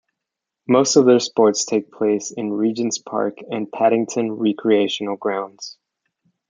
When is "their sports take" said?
1.05-1.91